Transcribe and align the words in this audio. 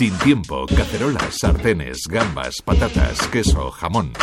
Sin 0.00 0.16
tiempo, 0.20 0.64
cacerolas, 0.64 1.36
sartenes, 1.38 1.98
gambas, 2.08 2.62
patatas, 2.64 3.20
queso, 3.26 3.70
jamón. 3.70 4.14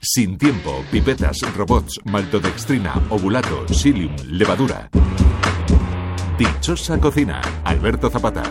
Sin 0.00 0.38
tiempo, 0.38 0.82
pipetas, 0.90 1.36
robots, 1.54 2.00
maltodextrina, 2.04 2.94
ovulato, 3.10 3.66
psyllium, 3.66 4.16
levadura. 4.30 4.88
Dichosa 6.38 6.98
cocina, 6.98 7.42
Alberto 7.64 8.08
Zapata. 8.08 8.44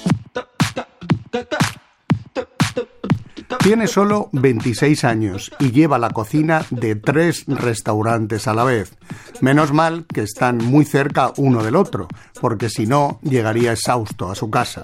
Tiene 3.64 3.88
solo 3.88 4.28
26 4.34 5.06
años 5.06 5.50
y 5.58 5.72
lleva 5.72 5.98
la 5.98 6.10
cocina 6.10 6.66
de 6.70 6.98
tres 6.98 7.46
restaurantes 7.48 8.46
a 8.50 8.54
la 8.54 8.66
vez. 8.66 8.98
Menos 9.40 9.72
mal 9.72 10.06
que 10.14 10.24
están 10.24 10.58
muy 10.58 10.84
cerca 10.84 11.32
uno 11.38 11.64
del 11.64 11.78
otro, 11.78 12.10
porque 12.42 12.68
si 12.68 12.86
no, 12.86 13.22
llegaría 13.22 13.72
exhausto 13.72 14.30
a 14.30 14.36
su 14.36 14.50
casa. 14.50 14.84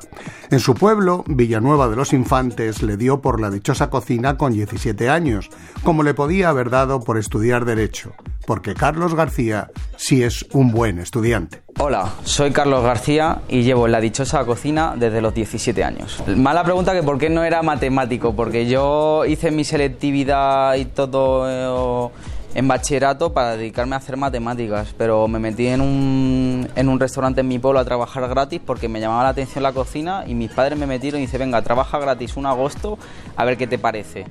En 0.50 0.62
su 0.62 0.76
pueblo, 0.76 1.26
Villanueva 1.28 1.90
de 1.90 1.98
los 1.98 2.14
Infantes, 2.14 2.82
le 2.82 2.96
dio 2.96 3.20
por 3.20 3.42
la 3.42 3.50
dichosa 3.50 3.90
cocina 3.90 4.38
con 4.38 4.54
17 4.54 5.10
años, 5.10 5.50
como 5.84 6.02
le 6.02 6.14
podía 6.14 6.48
haber 6.48 6.70
dado 6.70 7.02
por 7.02 7.18
estudiar 7.18 7.66
Derecho, 7.66 8.14
porque 8.50 8.74
Carlos 8.74 9.14
García 9.14 9.70
sí 9.96 10.24
es 10.24 10.44
un 10.54 10.72
buen 10.72 10.98
estudiante. 10.98 11.62
Hola, 11.78 12.10
soy 12.24 12.50
Carlos 12.50 12.84
García 12.84 13.42
y 13.48 13.62
llevo 13.62 13.86
en 13.86 13.92
la 13.92 14.02
dichosa 14.02 14.44
cocina 14.44 14.96
desde 14.98 15.22
los 15.22 15.36
17 15.36 15.84
años. 15.84 16.24
Mala 16.36 16.64
pregunta 16.64 16.94
que 16.94 17.04
por 17.04 17.20
qué 17.20 17.30
no 17.30 17.44
era 17.44 17.62
matemático, 17.62 18.36
porque 18.36 18.66
yo 18.66 19.24
hice 19.26 19.52
mi 19.52 19.64
selectividad 19.64 20.74
y 20.78 20.86
todo 20.86 22.12
en 22.56 22.68
bachillerato 22.68 23.32
para 23.32 23.58
dedicarme 23.58 23.96
a 23.96 24.00
hacer 24.00 24.18
matemáticas, 24.18 24.94
pero 24.98 25.28
me 25.28 25.40
metí 25.40 25.68
en 25.68 25.82
un, 25.82 26.68
en 26.76 26.90
un 26.90 27.00
restaurante 27.00 27.42
en 27.42 27.48
mi 27.48 27.60
pueblo 27.60 27.80
a 27.80 27.86
trabajar 27.86 28.28
gratis 28.28 28.60
porque 28.66 28.90
me 28.90 29.00
llamaba 29.00 29.24
la 29.24 29.30
atención 29.30 29.64
la 29.64 29.72
cocina 29.72 30.24
y 30.26 30.34
mis 30.34 30.52
padres 30.52 30.78
me 30.78 30.88
metieron 30.88 31.22
y 31.22 31.26
dice, 31.26 31.38
venga, 31.38 31.62
trabaja 31.62 32.00
gratis 32.00 32.38
un 32.38 32.46
agosto 32.46 32.98
a 33.36 33.46
ver 33.46 33.58
qué 33.58 33.68
te 33.68 33.78
parece 33.78 34.26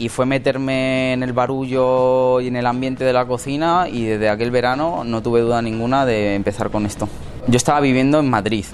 y 0.00 0.08
fue 0.08 0.24
meterme 0.24 1.12
en 1.12 1.22
el 1.22 1.34
barullo 1.34 2.40
y 2.40 2.48
en 2.48 2.56
el 2.56 2.66
ambiente 2.66 3.04
de 3.04 3.12
la 3.12 3.26
cocina 3.26 3.86
y 3.86 4.06
desde 4.06 4.30
aquel 4.30 4.50
verano 4.50 5.04
no 5.04 5.22
tuve 5.22 5.40
duda 5.40 5.60
ninguna 5.60 6.06
de 6.06 6.34
empezar 6.34 6.70
con 6.70 6.86
esto. 6.86 7.06
Yo 7.46 7.56
estaba 7.56 7.80
viviendo 7.80 8.18
en 8.18 8.30
Madrid 8.30 8.64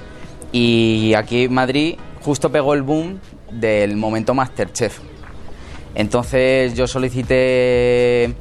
y 0.53 1.15
aquí 1.15 1.45
en 1.45 1.55
Madrid 1.55 1.97
justo 2.23 2.51
pegó 2.51 2.75
el 2.75 2.83
boom 2.83 3.19
del 3.51 3.97
momento 3.97 4.35
Masterchef. 4.35 5.01
Entonces 5.97 6.75
yo 6.75 6.87
solicité 6.87 8.35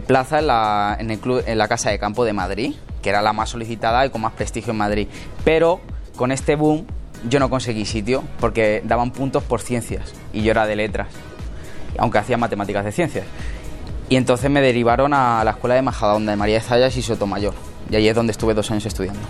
plaza 0.00 0.38
en 0.38 0.46
la, 0.46 0.96
en, 0.98 1.10
el 1.10 1.18
club, 1.18 1.42
en 1.46 1.58
la 1.58 1.68
Casa 1.68 1.90
de 1.90 1.98
Campo 1.98 2.24
de 2.24 2.32
Madrid, 2.32 2.74
que 3.02 3.10
era 3.10 3.20
la 3.20 3.32
más 3.32 3.50
solicitada 3.50 4.06
y 4.06 4.10
con 4.10 4.22
más 4.22 4.32
prestigio 4.32 4.70
en 4.70 4.78
Madrid. 4.78 5.08
Pero 5.44 5.80
con 6.16 6.32
este 6.32 6.56
boom 6.56 6.86
yo 7.28 7.38
no 7.38 7.50
conseguí 7.50 7.84
sitio 7.84 8.24
porque 8.40 8.80
daban 8.84 9.10
puntos 9.10 9.42
por 9.42 9.60
ciencias 9.60 10.14
y 10.32 10.42
yo 10.42 10.52
era 10.52 10.66
de 10.66 10.76
letras 10.76 11.08
aunque 11.98 12.18
hacía 12.18 12.36
matemáticas 12.36 12.84
de 12.84 12.92
ciencias. 12.92 13.26
Y 14.08 14.16
entonces 14.16 14.50
me 14.50 14.60
derivaron 14.60 15.14
a 15.14 15.42
la 15.44 15.52
escuela 15.52 15.74
de 15.74 15.82
Majadahonda, 15.82 16.32
de 16.32 16.36
María 16.36 16.56
de 16.56 16.60
Zayas 16.60 16.96
y 16.96 17.02
Sotomayor. 17.02 17.54
Y 17.90 17.96
ahí 17.96 18.08
es 18.08 18.14
donde 18.14 18.32
estuve 18.32 18.54
dos 18.54 18.70
años 18.70 18.86
estudiando. 18.86 19.20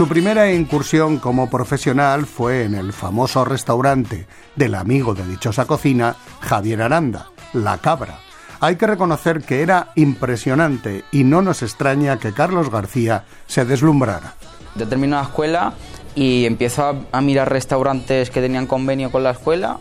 Su 0.00 0.08
primera 0.08 0.50
incursión 0.50 1.18
como 1.18 1.50
profesional 1.50 2.24
fue 2.24 2.64
en 2.64 2.74
el 2.74 2.94
famoso 2.94 3.44
restaurante 3.44 4.26
del 4.56 4.74
amigo 4.74 5.12
de 5.12 5.26
dichosa 5.26 5.66
cocina, 5.66 6.16
Javier 6.40 6.80
Aranda, 6.80 7.26
La 7.52 7.76
Cabra. 7.76 8.18
Hay 8.60 8.76
que 8.76 8.86
reconocer 8.86 9.42
que 9.42 9.60
era 9.60 9.92
impresionante 9.96 11.04
y 11.12 11.24
no 11.24 11.42
nos 11.42 11.62
extraña 11.62 12.18
que 12.18 12.32
Carlos 12.32 12.70
García 12.70 13.26
se 13.46 13.66
deslumbrara. 13.66 14.36
Yo 14.74 14.88
termino 14.88 15.16
la 15.16 15.24
escuela 15.24 15.74
y 16.14 16.46
empiezo 16.46 17.04
a, 17.12 17.20
mirar 17.20 17.52
restaurantes 17.52 18.30
que 18.30 18.40
tenían 18.40 18.66
convenio 18.66 19.12
con 19.12 19.22
la 19.22 19.32
escuela 19.32 19.80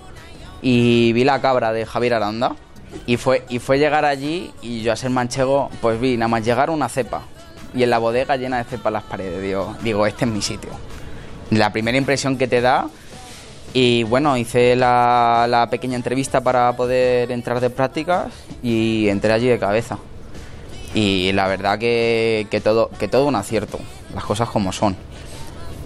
y 0.62 1.14
vi 1.14 1.24
la 1.24 1.40
cabra 1.40 1.72
de 1.72 1.86
Javier 1.86 2.16
Aranda. 2.16 2.58
Y 3.06 3.16
fue, 3.16 3.46
y 3.48 3.60
fue 3.60 3.80
llegar 3.80 4.04
allí 4.04 4.52
y 4.62 4.82
yo 4.82 4.92
a 4.92 4.98
ser 4.98 5.12
manchego, 5.12 5.70
pues 5.82 5.98
vi 6.02 6.18
nada 6.18 6.28
más 6.28 6.44
llegar 6.44 6.72
una 6.72 6.90
cepa 6.90 7.22
y 7.74 7.84
en 7.84 7.90
la 7.90 7.98
bodega 7.98 8.36
llena 8.36 8.58
de 8.58 8.64
cepa 8.64 8.92
las 8.92 9.04
paredes. 9.04 9.42
Digo, 9.42 9.76
digo, 9.84 10.06
este 10.06 10.26
es 10.26 10.32
mi 10.32 10.42
sitio. 10.42 10.72
La 11.52 11.72
primera 11.72 11.98
impresión 11.98 12.38
que 12.38 12.48
te 12.48 12.62
da 12.62 12.88
y 13.74 14.04
bueno, 14.04 14.36
hice 14.38 14.76
la, 14.76 15.46
la, 15.48 15.70
pequeña 15.70 15.96
entrevista 15.96 16.42
para 16.42 16.76
poder 16.76 17.32
entrar 17.32 17.60
de 17.60 17.70
prácticas 17.70 18.34
y 18.64 19.08
entré 19.10 19.32
allí 19.32 19.48
de 19.48 19.60
cabeza. 19.60 19.98
Y 20.94 21.32
la 21.34 21.48
verdad 21.48 21.78
que, 21.78 22.48
que, 22.50 22.62
todo, 22.62 22.90
que 23.00 23.08
todo 23.08 23.28
un 23.28 23.36
acierto, 23.36 23.80
las 24.16 24.24
cosas 24.26 24.50
como 24.50 24.72
son 24.72 24.98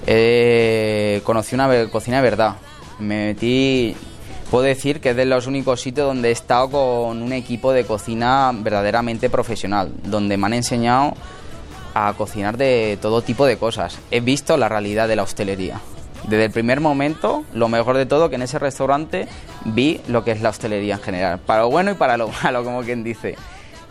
eh, 0.06 1.22
conocí 1.24 1.56
una 1.56 1.88
cocina 1.90 2.18
de 2.18 2.24
verdad. 2.24 2.56
Me 3.00 3.28
metí, 3.28 3.96
puedo 4.52 4.64
decir 4.64 5.00
que 5.00 5.12
es 5.12 5.16
de 5.16 5.26
los 5.26 5.48
únicos 5.48 5.82
sitios 5.82 6.08
donde 6.08 6.30
he 6.30 6.32
estado 6.32 6.70
con 6.70 7.22
un 7.22 7.34
equipo 7.34 7.72
de 7.72 7.86
cocina 7.86 8.52
verdaderamente 8.54 9.30
profesional, 9.30 9.92
donde 10.04 10.38
me 10.38 10.48
han 10.48 10.54
enseñado 10.54 11.14
a 11.94 12.14
cocinar 12.14 12.58
de 12.58 12.98
todo 13.02 13.22
tipo 13.22 13.46
de 13.46 13.58
cosas. 13.58 14.00
He 14.12 14.20
visto 14.20 14.58
la 14.58 14.70
realidad 14.70 15.08
de 15.08 15.16
la 15.16 15.24
hostelería. 15.24 15.80
Desde 16.24 16.46
el 16.46 16.52
primer 16.52 16.80
momento, 16.80 17.44
lo 17.54 17.68
mejor 17.68 17.98
de 17.98 18.06
todo, 18.06 18.30
que 18.30 18.36
en 18.36 18.44
ese 18.44 18.60
restaurante 18.60 19.28
vi 19.66 20.00
lo 20.08 20.24
que 20.24 20.32
es 20.32 20.42
la 20.42 20.50
hostelería 20.50 20.96
en 20.96 21.02
general, 21.02 21.40
para 21.40 21.64
lo 21.64 21.70
bueno 21.70 21.92
y 21.92 21.96
para 21.96 22.18
lo 22.18 22.30
malo, 22.44 22.64
como 22.64 22.82
quien 22.82 23.04
dice 23.04 23.36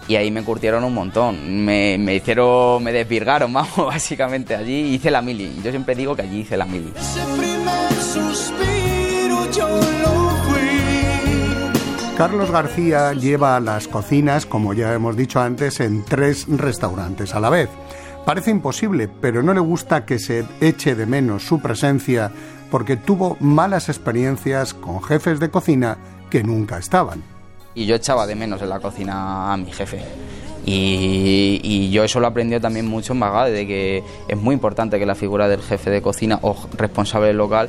y 0.09 0.17
ahí 0.17 0.31
me 0.31 0.43
curtieron 0.43 0.85
un 0.85 0.95
montón. 0.95 1.65
Me, 1.65 1.97
me, 1.99 2.15
hicieron, 2.17 2.83
me 2.83 2.93
desvirgaron, 2.93 3.53
vamos, 3.53 3.77
básicamente. 3.77 4.55
Allí 4.55 4.95
hice 4.95 5.11
la 5.11 5.23
mili. 5.23 5.61
Yo 5.63 5.71
siempre 5.71 5.95
digo 5.95 6.17
que 6.17 6.23
allí 6.23 6.41
hice 6.41 6.57
la 6.57 6.67
mili. 6.67 6.93
Carlos 12.17 12.51
García 12.51 13.15
lleva 13.15 13.59
las 13.59 13.89
cocinas, 13.89 14.47
como 14.47 14.75
ya 14.75 14.93
hemos 14.93 15.17
dicho 15.17 15.41
antes, 15.41 15.81
en 15.81 16.05
tres 16.05 16.47
restaurantes 16.49 17.35
a 17.35 17.41
la 17.41 17.51
vez. 17.51 17.69
Parece 18.25 18.51
imposible, 18.51 19.09
pero 19.09 19.43
no 19.43 19.53
le 19.53 19.61
gusta 19.61 20.05
que 20.05 20.19
se 20.19 20.45
eche 20.61 20.95
de 20.95 21.07
menos 21.07 21.43
su 21.43 21.61
presencia 21.61 22.31
porque 22.71 22.97
tuvo 22.97 23.37
malas 23.41 23.89
experiencias 23.89 24.75
con 24.75 25.03
jefes 25.03 25.41
de 25.41 25.51
cocina 25.51 25.99
que 26.31 26.43
nunca 26.43 26.79
estaban 26.79 27.23
y 27.75 27.87
yo 27.87 27.95
echaba 27.97 28.27
de 28.27 28.35
menos 28.35 28.61
en 28.63 28.69
la 28.69 28.81
cocina 28.81 29.53
a 29.53 29.57
mi 29.57 29.71
jefe. 29.73 30.01
Y, 30.65 31.91
yo 31.91 32.05
eso 32.05 32.21
lo 32.21 32.29
aprendí 32.29 32.59
también 32.61 32.87
mucho 32.87 33.13
en 33.13 33.19
Magade, 33.19 33.53
de 33.53 33.67
que 33.67 34.03
es 34.29 34.39
muy 34.39 34.55
importante 34.55 34.99
que 34.99 35.07
la 35.07 35.15
figura 35.15 35.49
del 35.49 35.61
jefe 35.61 35.91
de 35.91 36.01
cocina 36.01 36.39
o 36.43 36.57
responsable 36.77 37.33
local 37.33 37.69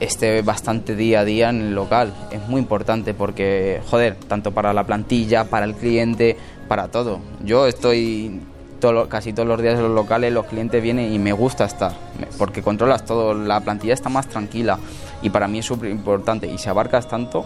esté 0.00 0.42
bastante 0.42 0.94
día 0.94 1.20
a 1.20 1.24
día 1.24 1.48
en 1.48 1.62
el 1.62 1.74
local. 1.74 2.14
Es 2.30 2.46
muy 2.46 2.60
importante 2.60 3.14
porque, 3.14 3.80
joder, 3.88 4.16
tanto 4.16 4.52
para 4.52 4.74
la 4.74 4.84
plantilla, 4.84 5.44
para 5.44 5.64
el 5.64 5.74
cliente, 5.74 6.36
para 6.68 6.88
todo. 6.88 7.20
Yo 7.42 7.66
estoy 7.66 8.40
casi 9.08 9.32
todos 9.32 9.48
los 9.48 9.60
días 9.60 9.74
en 9.74 9.82
los 9.82 9.90
locales, 9.90 10.32
los 10.32 10.46
clientes 10.46 10.82
vienen 10.82 11.12
y 11.12 11.18
me 11.18 11.32
gusta 11.32 11.64
estar, 11.64 11.92
porque 12.38 12.62
controlas 12.62 13.04
todo, 13.04 13.34
la 13.34 13.60
plantilla 13.60 13.94
está 13.94 14.08
más 14.08 14.28
tranquila 14.28 14.78
y 15.22 15.30
para 15.30 15.48
mí 15.48 15.58
es 15.58 15.66
súper 15.66 15.90
importante 15.90 16.46
y 16.46 16.58
si 16.58 16.68
abarcas 16.68 17.08
tanto, 17.08 17.44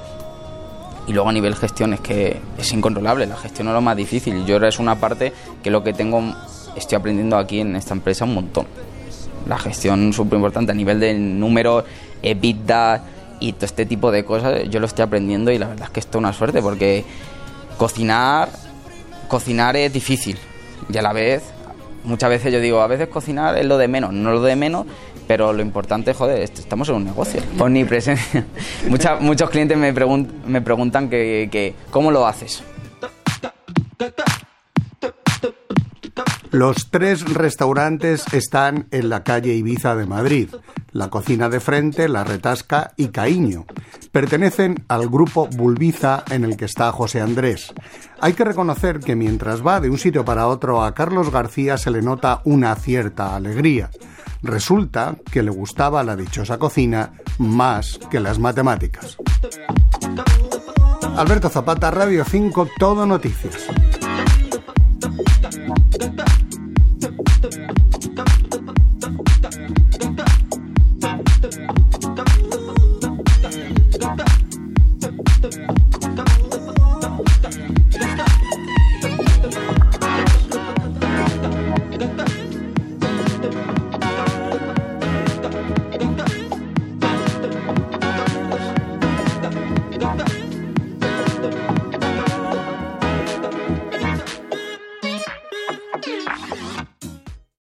y 1.06 1.12
luego 1.12 1.28
a 1.28 1.32
nivel 1.32 1.56
gestión 1.56 1.94
es 1.94 2.00
que 2.00 2.40
es 2.58 2.72
incontrolable, 2.72 3.26
la 3.26 3.36
gestión 3.36 3.68
es 3.68 3.74
lo 3.74 3.80
más 3.80 3.96
difícil. 3.96 4.44
Yo 4.44 4.56
ahora 4.56 4.68
es 4.68 4.78
una 4.78 4.96
parte 4.96 5.32
que 5.62 5.70
lo 5.70 5.82
que 5.82 5.92
tengo, 5.92 6.22
estoy 6.76 6.96
aprendiendo 6.96 7.36
aquí 7.36 7.60
en 7.60 7.74
esta 7.74 7.94
empresa 7.94 8.24
un 8.24 8.34
montón. 8.34 8.66
La 9.48 9.58
gestión 9.58 10.10
es 10.10 10.16
súper 10.16 10.36
importante 10.36 10.70
a 10.70 10.74
nivel 10.74 11.00
de 11.00 11.14
números, 11.14 11.84
EBITDA 12.22 13.02
y 13.40 13.54
todo 13.54 13.66
este 13.66 13.86
tipo 13.86 14.12
de 14.12 14.24
cosas, 14.24 14.68
yo 14.68 14.78
lo 14.78 14.86
estoy 14.86 15.02
aprendiendo 15.02 15.50
y 15.50 15.58
la 15.58 15.68
verdad 15.68 15.86
es 15.86 15.90
que 15.90 16.00
esto 16.00 16.18
es 16.18 16.20
una 16.20 16.32
suerte 16.32 16.60
porque 16.60 17.04
cocinar, 17.78 18.50
cocinar 19.28 19.76
es 19.76 19.92
difícil 19.92 20.38
y 20.88 20.98
a 20.98 21.02
la 21.02 21.12
vez, 21.12 21.42
muchas 22.04 22.30
veces 22.30 22.52
yo 22.52 22.60
digo, 22.60 22.80
a 22.80 22.86
veces 22.86 23.08
cocinar 23.08 23.56
es 23.58 23.66
lo 23.66 23.78
de 23.78 23.88
menos, 23.88 24.12
no 24.12 24.32
lo 24.32 24.42
de 24.42 24.56
menos, 24.56 24.86
pero 25.26 25.52
lo 25.52 25.62
importante, 25.62 26.12
joder, 26.14 26.42
estamos 26.42 26.88
en 26.88 26.96
un 26.96 27.04
negocio. 27.04 27.40
Omnipresencia. 27.58 28.44
Mucha, 28.88 29.16
muchos 29.16 29.50
clientes 29.50 29.78
me, 29.78 29.92
me 29.92 30.60
preguntan 30.60 31.08
que, 31.08 31.48
que, 31.50 31.74
cómo 31.90 32.10
lo 32.10 32.26
haces. 32.26 32.62
Los 36.50 36.90
tres 36.90 37.32
restaurantes 37.32 38.24
están 38.32 38.88
en 38.90 39.08
la 39.08 39.22
calle 39.22 39.54
Ibiza 39.54 39.94
de 39.94 40.06
Madrid, 40.06 40.48
la 40.92 41.08
cocina 41.08 41.48
de 41.48 41.60
frente, 41.60 42.08
la 42.08 42.24
retasca 42.24 42.92
y 42.96 43.08
Caíño. 43.08 43.66
Pertenecen 44.12 44.84
al 44.88 45.08
grupo 45.08 45.46
Bulbiza 45.46 46.24
en 46.30 46.44
el 46.44 46.56
que 46.56 46.64
está 46.64 46.90
José 46.92 47.20
Andrés. 47.20 47.72
Hay 48.20 48.32
que 48.32 48.44
reconocer 48.44 49.00
que 49.00 49.16
mientras 49.16 49.64
va 49.66 49.80
de 49.80 49.90
un 49.90 49.98
sitio 49.98 50.24
para 50.24 50.46
otro 50.46 50.82
a 50.82 50.94
Carlos 50.94 51.30
García 51.30 51.78
se 51.78 51.90
le 51.90 52.02
nota 52.02 52.42
una 52.44 52.74
cierta 52.76 53.36
alegría. 53.36 53.90
Resulta 54.42 55.16
que 55.30 55.42
le 55.42 55.50
gustaba 55.50 56.02
la 56.02 56.16
dichosa 56.16 56.58
cocina 56.58 57.12
más 57.38 57.98
que 58.10 58.20
las 58.20 58.38
matemáticas. 58.38 59.16
Alberto 61.16 61.48
Zapata, 61.48 61.90
Radio 61.90 62.24
5, 62.24 62.68
Todo 62.78 63.04
Noticias. 63.04 63.68